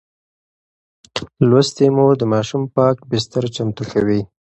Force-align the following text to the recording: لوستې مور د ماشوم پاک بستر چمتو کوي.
لوستې 1.49 1.87
مور 1.95 2.13
د 2.19 2.23
ماشوم 2.33 2.63
پاک 2.75 2.95
بستر 3.09 3.43
چمتو 3.55 3.83
کوي. 3.91 4.21